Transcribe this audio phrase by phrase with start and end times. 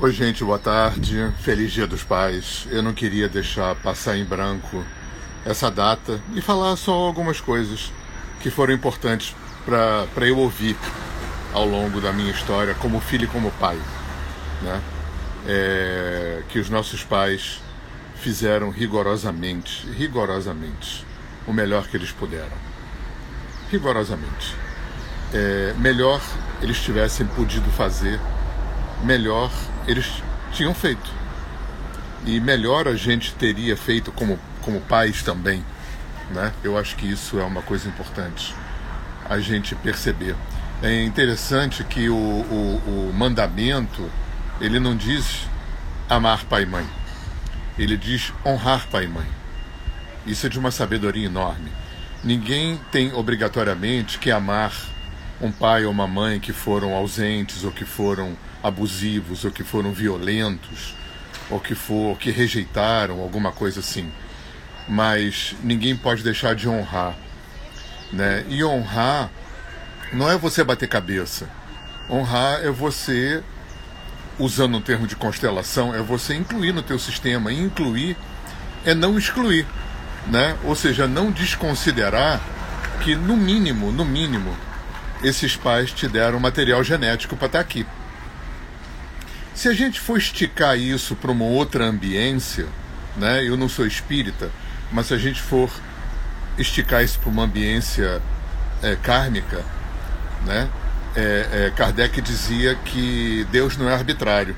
[0.00, 1.28] Oi, gente, boa tarde.
[1.40, 2.68] Feliz Dia dos Pais.
[2.70, 4.84] Eu não queria deixar passar em branco
[5.44, 7.92] essa data e falar só algumas coisas
[8.40, 9.34] que foram importantes
[9.64, 10.76] para eu ouvir
[11.52, 13.76] ao longo da minha história, como filho e como pai.
[14.62, 14.80] Né?
[15.48, 17.60] É, que os nossos pais
[18.14, 21.04] fizeram rigorosamente, rigorosamente,
[21.44, 22.56] o melhor que eles puderam.
[23.68, 24.54] Rigorosamente.
[25.34, 26.22] É, melhor
[26.62, 28.20] eles tivessem podido fazer,
[29.02, 29.50] melhor
[29.88, 31.10] eles tinham feito.
[32.24, 35.64] E melhor a gente teria feito como, como pais também.
[36.30, 36.52] Né?
[36.62, 38.54] Eu acho que isso é uma coisa importante
[39.28, 40.36] a gente perceber.
[40.82, 44.08] É interessante que o, o, o mandamento
[44.60, 45.46] ele não diz
[46.08, 46.86] amar pai e mãe,
[47.78, 49.26] ele diz honrar pai e mãe.
[50.26, 51.72] Isso é de uma sabedoria enorme.
[52.22, 54.72] Ninguém tem obrigatoriamente que amar
[55.40, 59.92] um pai ou uma mãe que foram ausentes ou que foram abusivos ou que foram
[59.92, 60.94] violentos
[61.50, 64.10] ou que for que rejeitaram alguma coisa assim.
[64.88, 67.14] Mas ninguém pode deixar de honrar,
[68.12, 68.44] né?
[68.48, 69.30] E honrar
[70.12, 71.48] não é você bater cabeça.
[72.10, 73.42] Honrar é você
[74.38, 77.52] usando um termo de constelação, é você incluir no teu sistema.
[77.52, 78.16] Incluir
[78.84, 79.66] é não excluir,
[80.26, 80.56] né?
[80.64, 82.40] Ou seja, não desconsiderar
[83.02, 84.56] que no mínimo, no mínimo,
[85.22, 87.86] esses pais te deram material genético para estar tá aqui.
[89.54, 92.66] Se a gente for esticar isso para uma outra ambiência,
[93.16, 93.42] né?
[93.44, 94.50] Eu não sou espírita,
[94.92, 95.70] mas se a gente for
[96.56, 98.22] esticar isso para uma ambiência
[98.82, 99.64] é, kármica,
[100.46, 100.68] né?
[101.16, 104.54] É, é, Kardec dizia que Deus não é arbitrário.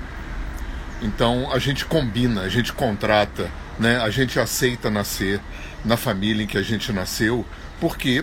[1.00, 3.98] Então a gente combina, a gente contrata, né?
[4.02, 5.40] A gente aceita nascer
[5.82, 7.46] na família em que a gente nasceu,
[7.80, 8.22] porque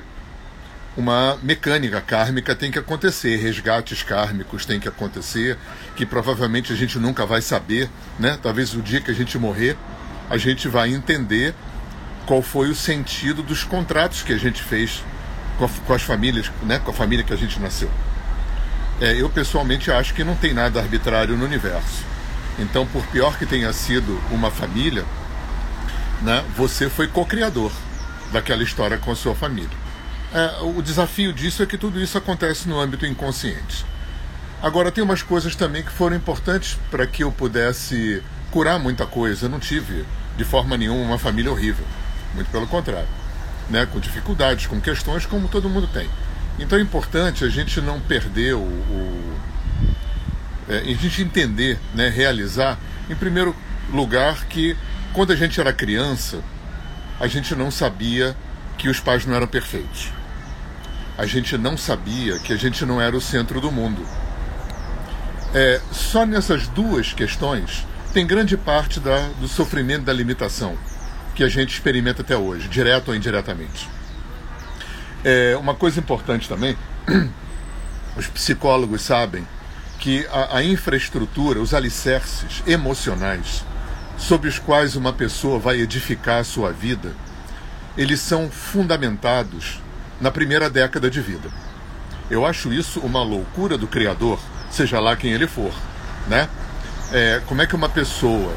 [0.97, 5.55] uma mecânica kármica tem que acontecer, resgates kármicos tem que acontecer,
[5.95, 8.37] que provavelmente a gente nunca vai saber, né?
[8.41, 9.77] Talvez o dia que a gente morrer,
[10.27, 11.53] a gente vai entender
[12.25, 15.03] qual foi o sentido dos contratos que a gente fez
[15.59, 16.80] com, a, com as famílias, né?
[16.80, 17.91] Com a família que a gente nasceu.
[18.99, 22.03] É, eu pessoalmente acho que não tem nada arbitrário no universo.
[22.57, 25.05] Então, por pior que tenha sido uma família,
[26.23, 26.43] né?
[26.55, 27.71] Você foi co-criador
[28.33, 29.86] daquela história com a sua família.
[30.33, 33.86] É, o desafio disso é que tudo isso acontece no âmbito inconsciente.
[34.61, 38.21] Agora, tem umas coisas também que foram importantes para que eu pudesse
[38.52, 39.45] curar muita coisa.
[39.45, 40.05] Eu não tive,
[40.36, 41.86] de forma nenhuma, uma família horrível.
[42.33, 43.08] Muito pelo contrário.
[43.70, 43.86] Né?
[43.86, 46.10] Com dificuldades, com questões, como todo mundo tem.
[46.60, 48.60] Então é importante a gente não perder o.
[48.60, 49.37] o
[50.67, 52.77] é, a gente entender, né, realizar,
[53.10, 53.55] em primeiro
[53.89, 54.76] lugar, que
[55.14, 56.42] quando a gente era criança,
[57.20, 58.36] a gente não sabia
[58.77, 60.17] que os pais não eram perfeitos
[61.17, 64.05] a gente não sabia que a gente não era o centro do mundo.
[65.54, 70.78] É, só nessas duas questões tem grande parte da, do sofrimento da limitação
[71.33, 73.89] que a gente experimenta até hoje, direto ou indiretamente.
[75.23, 76.78] É, uma coisa importante também,
[78.16, 79.48] os psicólogos sabem
[79.99, 83.64] que a, a infraestrutura, os alicerces emocionais
[84.17, 87.14] sobre os quais uma pessoa vai edificar a sua vida,
[87.95, 89.80] eles são fundamentados
[90.20, 91.50] na primeira década de vida.
[92.30, 94.39] Eu acho isso uma loucura do Criador,
[94.70, 95.73] seja lá quem ele for.
[96.28, 96.50] Né?
[97.11, 98.54] É, como é que uma pessoa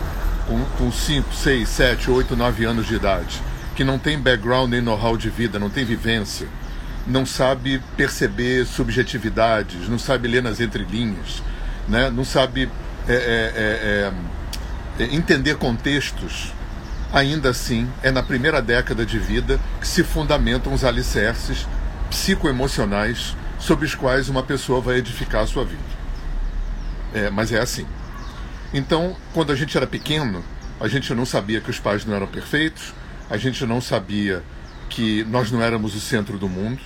[0.77, 3.41] com 5, 6, 7, 8, 9 anos de idade,
[3.77, 6.49] que não tem background nem know-how de vida, não tem vivência,
[7.07, 11.43] não sabe perceber subjetividades, não sabe ler nas entrelinhas,
[11.89, 12.11] né?
[12.11, 12.69] não sabe
[13.09, 14.13] é, é,
[14.99, 16.53] é, é entender contextos,
[17.13, 21.67] ainda assim é na primeira década de vida que se fundamentam os alicerces
[22.09, 25.83] psicoemocionais sobre os quais uma pessoa vai edificar a sua vida.
[27.13, 27.87] É, mas é assim.
[28.73, 30.45] Então, quando a gente era pequeno,
[30.81, 32.95] a gente não sabia que os pais não eram perfeitos,
[33.29, 34.43] a gente não sabia
[34.89, 36.81] que nós não éramos o centro do mundo.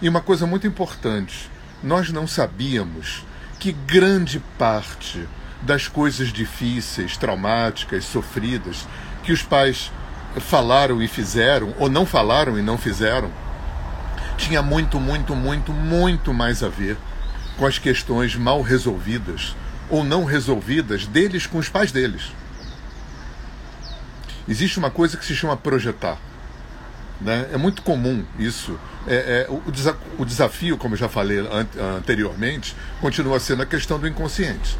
[0.00, 1.50] E uma coisa muito importante,
[1.82, 3.24] nós não sabíamos
[3.58, 5.26] que grande parte
[5.62, 8.86] das coisas difíceis, traumáticas, sofridas,
[9.26, 9.90] que os pais
[10.38, 13.28] falaram e fizeram, ou não falaram e não fizeram,
[14.36, 16.96] tinha muito, muito, muito, muito mais a ver
[17.58, 19.56] com as questões mal resolvidas
[19.90, 22.32] ou não resolvidas deles com os pais deles.
[24.48, 26.18] Existe uma coisa que se chama projetar.
[27.20, 27.48] Né?
[27.52, 28.78] É muito comum isso.
[29.08, 29.60] É, é o,
[30.18, 34.78] o, desafio, como eu já falei an anteriormente, continua sendo a questão do inconsciente.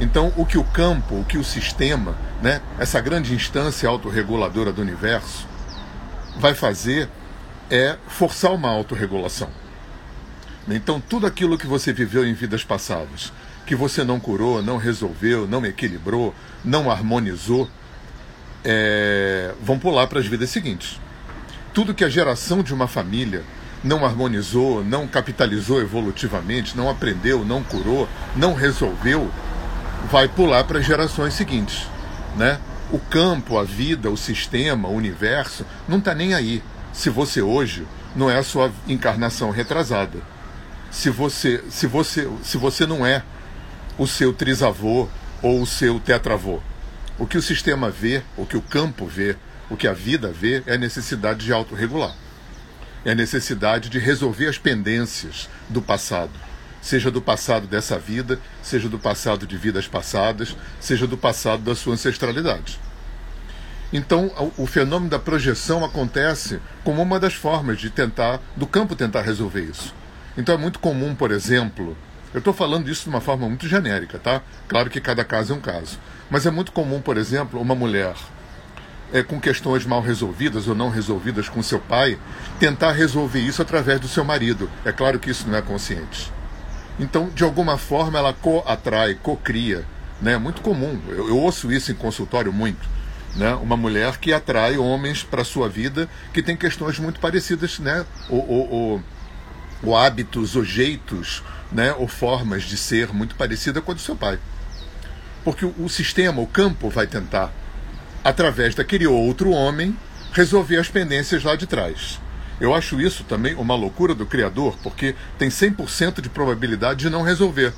[0.00, 4.80] Então, o que o campo, o que o sistema, né, essa grande instância autorreguladora do
[4.80, 5.46] universo,
[6.38, 7.08] vai fazer
[7.70, 9.50] é forçar uma autorregulação.
[10.68, 13.32] Então, tudo aquilo que você viveu em vidas passadas,
[13.66, 17.68] que você não curou, não resolveu, não equilibrou, não harmonizou,
[18.64, 20.98] é, vão pular para as vidas seguintes.
[21.72, 23.44] Tudo que a geração de uma família
[23.82, 29.30] não harmonizou, não capitalizou evolutivamente, não aprendeu, não curou, não resolveu,
[30.08, 31.86] vai pular para as gerações seguintes,
[32.36, 32.58] né?
[32.92, 36.62] O campo, a vida, o sistema, o universo não está nem aí.
[36.92, 37.86] Se você hoje
[38.16, 40.18] não é a sua encarnação retrasada,
[40.90, 43.22] se você, se você, se você não é
[43.96, 45.08] o seu trisavô
[45.40, 46.60] ou o seu tetravô,
[47.16, 49.36] o que o sistema vê, o que o campo vê,
[49.68, 52.14] o que a vida vê é a necessidade de autorregular.
[53.04, 56.32] É a necessidade de resolver as pendências do passado
[56.80, 61.74] seja do passado dessa vida, seja do passado de vidas passadas, seja do passado da
[61.74, 62.80] sua ancestralidade.
[63.92, 69.22] Então, o fenômeno da projeção acontece como uma das formas de tentar, do campo tentar
[69.22, 69.92] resolver isso.
[70.36, 71.96] Então, é muito comum, por exemplo,
[72.32, 74.40] eu estou falando isso de uma forma muito genérica, tá?
[74.68, 75.98] Claro que cada caso é um caso.
[76.30, 78.14] Mas é muito comum, por exemplo, uma mulher
[79.12, 82.16] é, com questões mal resolvidas ou não resolvidas com seu pai
[82.60, 84.70] tentar resolver isso através do seu marido.
[84.84, 86.32] É claro que isso não é consciente.
[87.00, 89.84] Então, de alguma forma, ela co-atrai, co-cria.
[90.20, 90.34] Né?
[90.34, 91.00] É muito comum.
[91.08, 92.86] Eu, eu, ouço isso em consultório muito.
[93.34, 93.54] Né?
[93.54, 98.04] Uma mulher que atrai homens para sua vida que tem questões muito parecidas, né?
[98.28, 99.02] ou, ou, ou,
[99.82, 101.42] ou hábitos, ou jeitos,
[101.72, 101.94] né?
[101.94, 104.38] ou formas de ser muito parecida com a do seu pai.
[105.42, 107.50] Porque o, o sistema, o campo, vai tentar,
[108.22, 109.96] através daquele outro homem,
[110.32, 112.20] resolver as pendências lá de trás.
[112.60, 117.22] Eu acho isso também uma loucura do criador, porque tem 100% de probabilidade de não
[117.22, 117.72] resolver.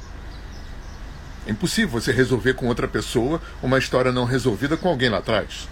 [1.46, 5.68] É impossível você resolver com outra pessoa uma história não resolvida com alguém lá atrás.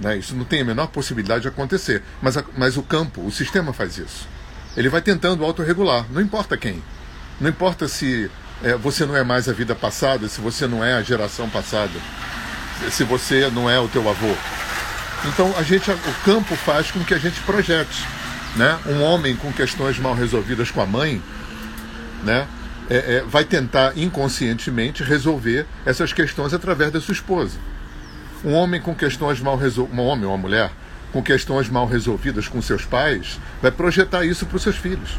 [0.00, 0.16] Né?
[0.16, 2.02] Isso não tem a menor possibilidade de acontecer.
[2.22, 4.26] Mas, a, mas o campo, o sistema faz isso.
[4.74, 6.82] Ele vai tentando autorregular, não importa quem.
[7.38, 8.30] Não importa se
[8.62, 11.92] é, você não é mais a vida passada, se você não é a geração passada,
[12.90, 14.34] se você não é o teu avô.
[15.26, 18.06] Então a gente, o campo faz com que a gente projete
[18.56, 18.78] né?
[18.86, 21.22] Um homem com questões mal resolvidas com a mãe,
[22.24, 22.46] né?
[22.88, 27.56] É, é, vai tentar inconscientemente resolver essas questões através da sua esposa.
[28.44, 30.72] Um homem com questões mal resolvidas, um homem ou uma mulher
[31.12, 35.18] com questões mal resolvidas com seus pais, vai projetar isso para os seus filhos.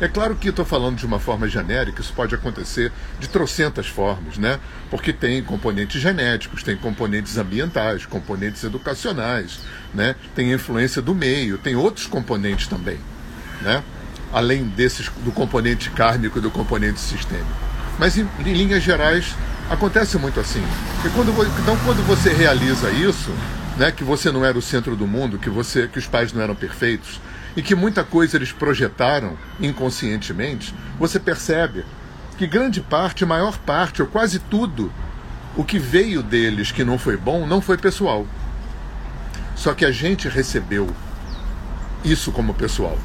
[0.00, 4.38] É claro que estou falando de uma forma genérica, isso pode acontecer de trocentas formas,
[4.38, 4.60] né?
[4.90, 9.58] Porque tem componentes genéticos, tem componentes ambientais, componentes educacionais,
[9.92, 10.14] né?
[10.36, 12.98] Tem influência do meio, tem outros componentes também,
[13.60, 13.82] né?
[14.32, 17.50] Além desses do componente kármico e do componente sistêmico.
[17.98, 19.34] Mas em, em linhas gerais
[19.68, 20.62] acontece muito assim.
[21.04, 21.30] E quando,
[21.60, 23.32] então quando você realiza isso,
[23.76, 26.40] né, que você não era o centro do mundo, que você que os pais não
[26.40, 27.20] eram perfeitos,
[27.58, 31.84] e que muita coisa eles projetaram inconscientemente, você percebe
[32.38, 34.92] que grande parte, maior parte, ou quase tudo,
[35.56, 38.24] o que veio deles que não foi bom, não foi pessoal.
[39.56, 40.88] Só que a gente recebeu
[42.04, 42.96] isso como pessoal.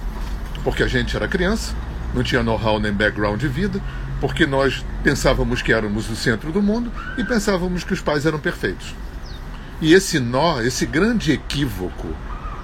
[0.64, 1.74] Porque a gente era criança,
[2.14, 3.82] não tinha know-how nem background de vida,
[4.22, 8.38] porque nós pensávamos que éramos o centro do mundo e pensávamos que os pais eram
[8.38, 8.94] perfeitos.
[9.82, 12.10] E esse nó, esse grande equívoco,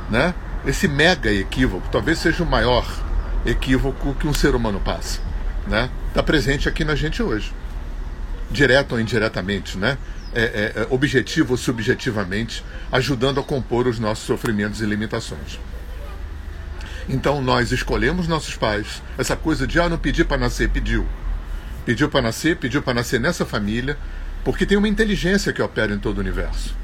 [0.08, 0.36] né?
[0.66, 2.86] Esse mega equívoco, talvez seja o maior
[3.46, 5.20] equívoco que um ser humano passa,
[5.68, 5.90] né?
[6.10, 7.54] Está presente aqui na gente hoje,
[8.52, 9.98] direto ou indiretamente, né?
[10.32, 15.60] É, é, é, objetivo ou subjetivamente, ajudando a compor os nossos sofrimentos e limitações.
[17.08, 19.02] Então nós escolhemos nossos pais.
[19.18, 21.08] Essa coisa de ah, não pedir para nascer, pediu.
[21.84, 23.98] Pediu para nascer, pediu para nascer nessa família,
[24.44, 26.79] porque tem uma inteligência que opera em todo o universo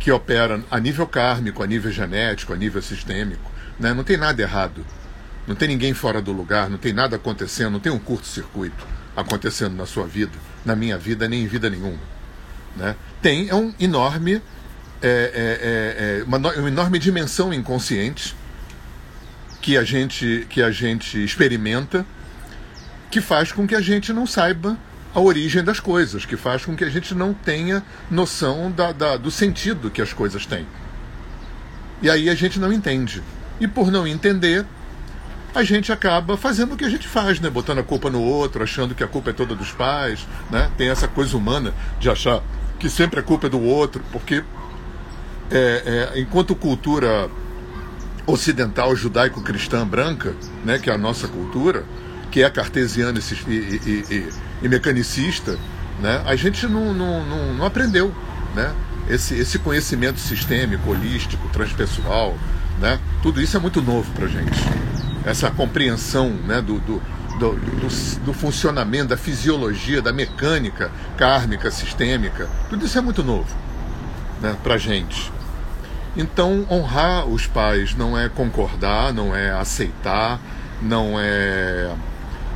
[0.00, 3.52] que opera a nível kármico, a nível genético, a nível sistêmico.
[3.78, 3.92] Né?
[3.92, 4.84] Não tem nada errado.
[5.46, 9.74] Não tem ninguém fora do lugar, não tem nada acontecendo, não tem um curto-circuito acontecendo
[9.74, 10.32] na sua vida,
[10.64, 11.98] na minha vida, nem em vida nenhuma.
[12.76, 12.96] Né?
[13.20, 14.40] Tem é um enorme, é,
[15.02, 18.34] é, é, é uma, uma enorme dimensão inconsciente
[19.60, 22.06] que a gente que a gente experimenta
[23.10, 24.78] que faz com que a gente não saiba
[25.14, 29.16] a origem das coisas, que faz com que a gente não tenha noção da, da,
[29.16, 30.66] do sentido que as coisas têm.
[32.02, 33.22] E aí a gente não entende.
[33.60, 34.64] E por não entender,
[35.54, 37.50] a gente acaba fazendo o que a gente faz, né?
[37.50, 40.70] Botando a culpa no outro, achando que a culpa é toda dos pais, né?
[40.78, 42.42] Tem essa coisa humana de achar
[42.78, 44.42] que sempre a culpa é do outro, porque
[45.50, 47.28] é, é, enquanto cultura
[48.26, 51.84] ocidental judaico-cristã branca, né, que é a nossa cultura,
[52.30, 54.28] que é cartesiana e, e, e,
[54.62, 55.58] e mecanicista,
[56.00, 58.14] né, a gente não, não, não, não aprendeu
[58.54, 58.72] né,
[59.08, 62.36] esse, esse conhecimento sistêmico, holístico, transpessoal.
[62.78, 64.58] Né, tudo isso é muito novo para a gente.
[65.24, 67.02] Essa compreensão né, do, do,
[67.38, 72.48] do, do, do, funcionamento, da fisiologia, da mecânica kármica, sistêmica.
[72.70, 73.54] Tudo isso é muito novo
[74.40, 75.30] né, para gente.
[76.16, 80.40] Então, honrar os pais não é concordar, não é aceitar,
[80.82, 81.90] não é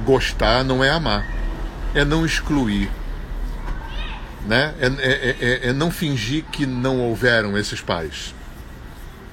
[0.04, 1.26] gostar, não é amar.
[1.94, 2.90] É não excluir.
[4.46, 4.74] Né?
[4.78, 8.34] É, é, é, é não fingir que não houveram esses pais.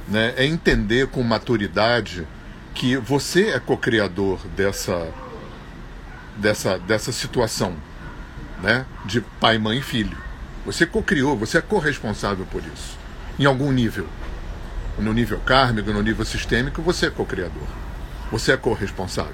[0.07, 0.33] Né?
[0.37, 2.27] É entender com maturidade
[2.73, 5.07] que você é co-criador dessa,
[6.37, 7.75] dessa, dessa situação
[8.61, 8.85] né?
[9.05, 10.17] de pai, mãe e filho.
[10.65, 13.01] Você co-criou, você é corresponsável por isso
[13.41, 14.07] em algum nível.
[14.99, 17.67] No nível kármico, no nível sistêmico, você é co-criador.
[18.31, 19.33] Você é corresponsável.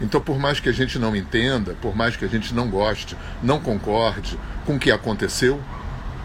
[0.00, 3.16] Então, por mais que a gente não entenda, por mais que a gente não goste,
[3.42, 5.60] não concorde com o que aconteceu,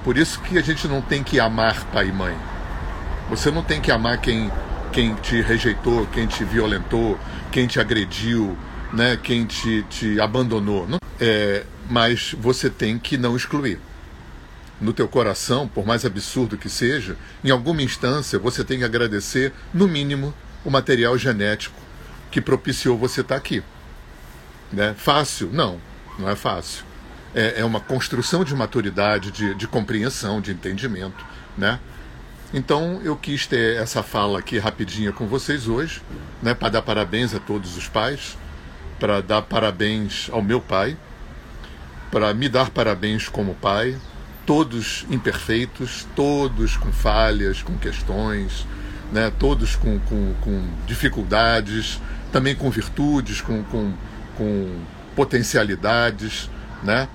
[0.04, 2.36] por isso que a gente não tem que amar pai e mãe.
[3.30, 4.52] Você não tem que amar quem,
[4.92, 7.20] quem te rejeitou, quem te violentou,
[7.52, 8.58] quem te agrediu,
[8.92, 10.88] né, quem te, te abandonou.
[11.20, 13.80] É, mas você tem que não excluir
[14.80, 19.54] no teu coração, por mais absurdo que seja, em alguma instância você tem que agradecer,
[19.74, 20.34] no mínimo,
[20.64, 21.88] o material genético
[22.31, 23.63] que propiciou você estar aqui.
[24.71, 24.93] Né?
[24.98, 25.50] Fácil?
[25.51, 25.79] Não,
[26.17, 26.83] não é fácil.
[27.33, 31.25] É, é uma construção de maturidade, de, de compreensão, de entendimento.
[31.57, 31.79] Né?
[32.53, 36.01] Então eu quis ter essa fala aqui rapidinha com vocês hoje,
[36.41, 38.36] né, para dar parabéns a todos os pais,
[39.00, 40.98] para dar parabéns ao meu pai,
[42.09, 43.95] para me dar parabéns como pai,
[44.48, 48.65] todos imperfeitos, todos com falhas, com questões,
[49.12, 49.32] né?
[49.38, 52.00] todos com, com, com dificuldades,
[52.32, 53.94] também com virtudes, com, com,
[54.38, 54.75] com
[55.16, 56.50] potencialidades.
[56.84, 57.08] Né?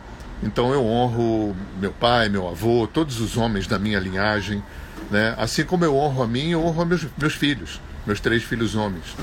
[0.43, 4.63] Então eu honro meu pai, meu avô, todos os homens da minha linhagem.
[5.11, 5.35] Né?
[5.39, 9.17] Assim como eu honro a mim, eu honro meus, meus filhos, meus três filhos homens,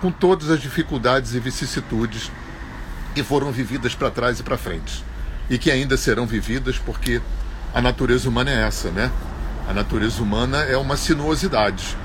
[0.00, 2.30] com todas as dificuldades e vicissitudes
[3.14, 5.04] que foram vividas para trás e para frente.
[5.50, 7.22] E que ainda serão vividas porque
[7.74, 9.10] a natureza humana é essa, né?
[9.68, 11.96] A natureza humana é uma sinuosidade,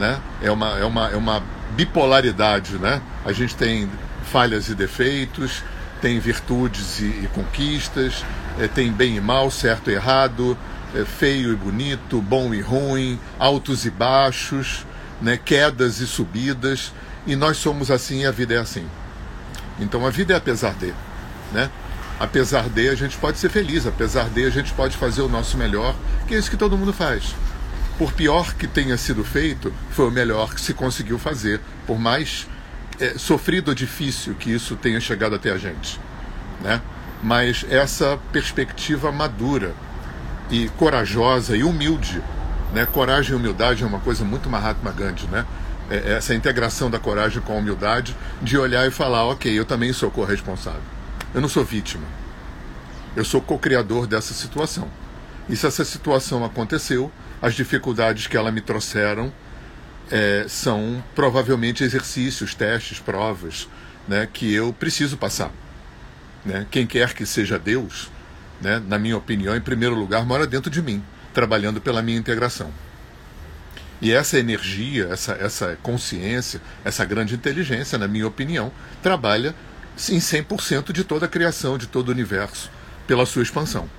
[0.00, 0.18] né?
[0.42, 1.42] É uma, é uma, é uma
[1.76, 3.00] bipolaridade, né?
[3.24, 3.88] A gente tem
[4.24, 5.62] falhas e defeitos,
[6.00, 8.24] tem virtudes e, e conquistas,
[8.58, 10.56] é, tem bem e mal, certo e errado,
[10.94, 14.86] é, feio e bonito, bom e ruim, altos e baixos,
[15.20, 15.36] né?
[15.36, 16.92] quedas e subidas,
[17.26, 18.86] e nós somos assim e a vida é assim.
[19.78, 20.94] Então a vida é apesar de,
[21.52, 21.70] né?
[22.18, 25.58] apesar de a gente pode ser feliz, apesar de a gente pode fazer o nosso
[25.58, 25.94] melhor,
[26.26, 27.34] que é isso que todo mundo faz.
[28.00, 32.48] Por pior que tenha sido feito, foi o melhor que se conseguiu fazer, por mais
[32.98, 36.00] é, sofrido ou difícil que isso tenha chegado até a gente.
[36.62, 36.80] Né?
[37.22, 39.74] Mas essa perspectiva madura
[40.50, 42.22] e corajosa e humilde,
[42.72, 42.86] né?
[42.86, 45.44] coragem e humildade é uma coisa muito Mahatma Gandhi, né?
[45.90, 49.92] É essa integração da coragem com a humildade, de olhar e falar, ok, eu também
[49.92, 50.80] sou corresponsável.
[51.34, 52.04] Eu não sou vítima.
[53.14, 54.88] Eu sou co-criador dessa situação.
[55.50, 57.10] E se essa situação aconteceu,
[57.42, 59.32] as dificuldades que ela me trouxeram
[60.08, 63.68] é, são provavelmente exercícios, testes, provas
[64.06, 65.50] né, que eu preciso passar.
[66.44, 66.66] Né?
[66.70, 68.10] Quem quer que seja Deus,
[68.60, 71.02] né, na minha opinião, em primeiro lugar, mora dentro de mim,
[71.34, 72.72] trabalhando pela minha integração.
[74.00, 79.52] E essa energia, essa, essa consciência, essa grande inteligência, na minha opinião, trabalha
[80.08, 82.70] em 100% de toda a criação, de todo o universo,
[83.06, 83.90] pela sua expansão.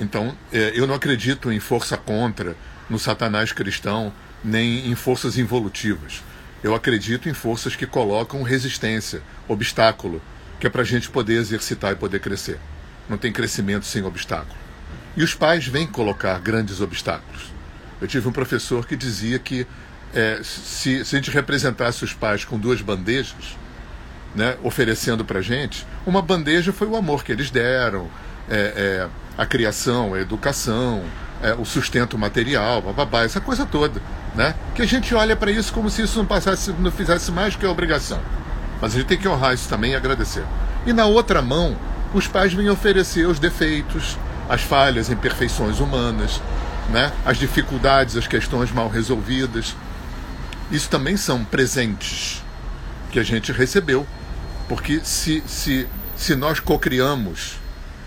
[0.00, 2.56] Então, é, eu não acredito em força contra,
[2.88, 4.10] no satanás cristão,
[4.42, 6.24] nem em forças involutivas.
[6.64, 10.22] Eu acredito em forças que colocam resistência, obstáculo,
[10.58, 12.58] que é para a gente poder exercitar e poder crescer.
[13.10, 14.58] Não tem crescimento sem obstáculo.
[15.14, 17.52] E os pais vêm colocar grandes obstáculos.
[18.00, 19.66] Eu tive um professor que dizia que
[20.14, 23.58] é, se, se a gente representasse os pais com duas bandejas,
[24.34, 28.08] né, oferecendo para gente, uma bandeja foi o amor que eles deram,
[28.48, 31.02] é, é, a criação, a educação,
[31.42, 34.00] é, o sustento material, bababá, essa coisa toda,
[34.34, 34.54] né?
[34.74, 37.64] Que a gente olha para isso como se isso não passasse, não fizesse mais que
[37.64, 38.20] a obrigação.
[38.80, 40.44] Mas a gente tem que honrar isso também e agradecer.
[40.86, 41.76] E na outra mão,
[42.14, 44.18] os pais vêm oferecer os defeitos,
[44.48, 46.40] as falhas, imperfeições humanas,
[46.90, 47.12] né?
[47.24, 49.76] As dificuldades, as questões mal resolvidas.
[50.70, 52.42] Isso também são presentes
[53.10, 54.06] que a gente recebeu
[54.70, 57.56] porque se, se, se nós cocriamos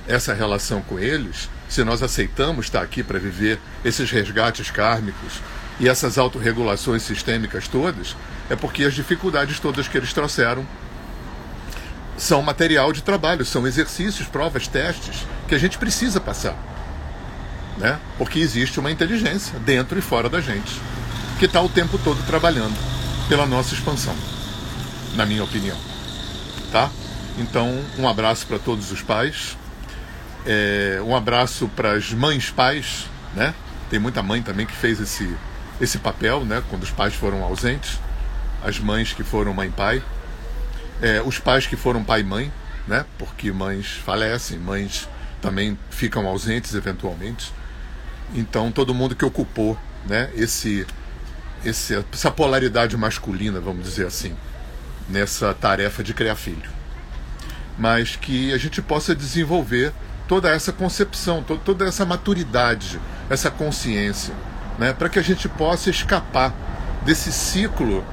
[0.07, 5.41] essa relação com eles, se nós aceitamos estar aqui para viver esses resgates kármicos
[5.79, 8.15] e essas autorregulações sistêmicas todas,
[8.49, 10.65] é porque as dificuldades todas que eles trouxeram
[12.17, 16.55] são material de trabalho, são exercícios, provas, testes que a gente precisa passar.
[17.77, 17.99] Né?
[18.17, 20.79] Porque existe uma inteligência dentro e fora da gente
[21.39, 22.77] que está o tempo todo trabalhando
[23.27, 24.15] pela nossa expansão,
[25.15, 25.77] na minha opinião.
[26.71, 26.89] tá?
[27.37, 29.57] Então, um abraço para todos os pais,
[30.45, 33.53] é, um abraço para as mães pais, né?
[33.89, 35.35] Tem muita mãe também que fez esse,
[35.79, 36.63] esse papel, né?
[36.69, 37.99] Quando os pais foram ausentes,
[38.63, 40.01] as mães que foram mãe pai,
[41.01, 42.51] é, os pais que foram pai mãe,
[42.87, 43.05] né?
[43.17, 45.07] Porque mães falecem, mães
[45.41, 47.51] também ficam ausentes eventualmente.
[48.33, 50.29] Então todo mundo que ocupou, né?
[50.35, 50.85] Esse,
[51.63, 54.35] esse essa polaridade masculina, vamos dizer assim,
[55.09, 56.69] nessa tarefa de criar filho,
[57.77, 59.93] mas que a gente possa desenvolver
[60.27, 62.99] toda essa concepção, to toda essa maturidade,
[63.29, 64.33] essa consciência,
[64.77, 64.93] né?
[64.93, 66.53] Para que a gente possa escapar
[67.03, 68.03] desse ciclo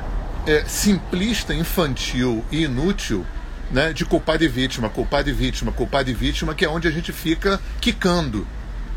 [0.46, 3.24] é, simplista, infantil e inútil
[3.70, 6.90] né, de culpado e vítima, culpado e vítima, culpado e vítima, que é onde a
[6.90, 8.46] gente fica quicando,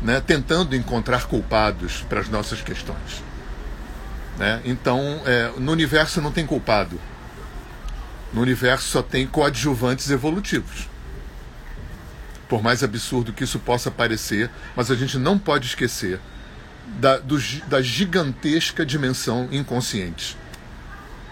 [0.02, 3.22] né, tentando encontrar culpados para as nossas questões.
[4.36, 4.60] Né?
[4.64, 7.00] Então, é, no universo não tem culpado.
[8.32, 10.88] No universo só tem coadjuvantes evolutivos.
[12.48, 16.20] Por mais absurdo que isso possa parecer, mas a gente não pode esquecer
[17.00, 20.36] da, do, da gigantesca dimensão inconsciente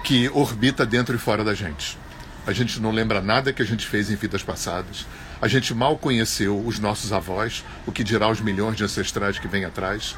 [0.02, 1.99] que orbita dentro e fora da gente.
[2.47, 5.07] A gente não lembra nada que a gente fez em vidas passadas.
[5.40, 9.47] A gente mal conheceu os nossos avós, o que dirá os milhões de ancestrais que
[9.47, 10.16] vêm atrás.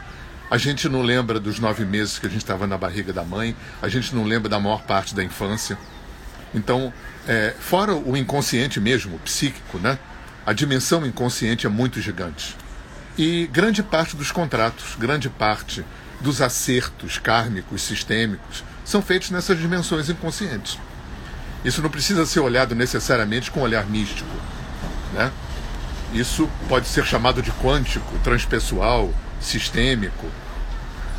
[0.51, 3.55] A gente não lembra dos nove meses que a gente estava na barriga da mãe.
[3.83, 5.77] A gente não lembra da maior parte da infância.
[6.55, 6.93] Então,
[7.27, 9.99] é, fora o inconsciente mesmo, o psíquico, né?
[10.47, 12.57] A dimensão inconsciente é muito gigante.
[13.17, 15.85] E grande parte dos contratos, grande parte
[16.21, 20.79] dos acertos kármicos, sistêmicos, são feitos nessas dimensões inconscientes.
[21.65, 24.29] Isso não precisa ser olhado necessariamente com um olhar místico.
[25.15, 25.31] Né?
[26.13, 30.27] Isso pode ser chamado de quântico, transpessoal, sistêmico.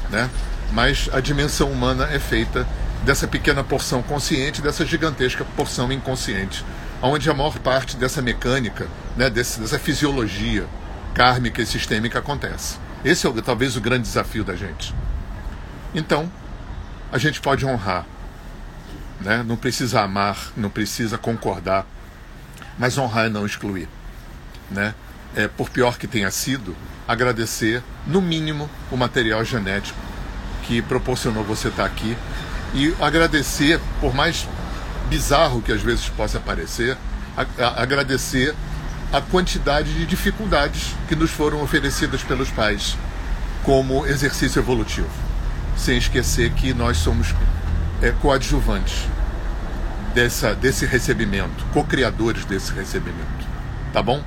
[0.10, 0.30] Né?
[0.72, 2.68] Mas a dimensão humana é feita
[3.04, 6.64] dessa pequena porção consciente, dessa gigantesca porção inconsciente,
[7.02, 10.66] onde a maior parte dessa mecânica, né, desse, dessa fisiologia
[11.14, 12.78] kármica e sistêmica acontece.
[13.04, 14.94] Esse é talvez o grande desafio da gente.
[15.94, 16.30] Então,
[17.12, 18.06] a gente pode honrar.
[19.22, 19.44] Né?
[19.44, 21.86] Não precisa amar, não precisa concordar,
[22.78, 23.88] mas honrar é não excluir.
[24.70, 24.94] Né?
[25.36, 26.76] É, por pior que tenha sido,
[27.08, 29.98] agradecer, no mínimo, o material genético
[30.64, 32.18] que proporcionou você estar aqui
[32.74, 34.48] e agradecer, por mais
[35.08, 36.98] bizarro que às vezes possa parecer,
[37.78, 38.56] agradecer
[39.16, 42.98] a quantidade de dificuldades que nos foram oferecidas pelos pais
[43.64, 45.10] como exercício evolutivo
[45.78, 47.34] sem esquecer que nós somos
[48.02, 49.08] é, coadjuvantes
[50.14, 53.48] dessa, desse recebimento, co-criadores desse recebimento.
[53.94, 54.22] Tá bom?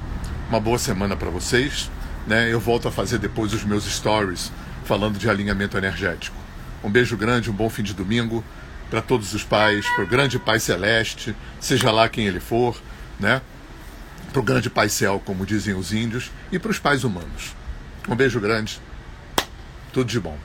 [0.48, 1.90] Uma boa semana para vocês.
[2.26, 2.50] Né?
[2.50, 4.50] Eu volto a fazer depois os meus stories
[4.86, 6.36] falando de alinhamento energético.
[6.82, 8.42] Um beijo grande, um bom fim de domingo
[8.88, 12.80] para todos os pais, para o grande Pai Celeste, seja lá quem ele for,
[13.20, 13.42] né?
[14.32, 17.54] Para o grande Pai Céu, como dizem os índios, e para os pais humanos.
[18.08, 18.80] Um beijo grande,
[19.92, 20.38] tudo de bom.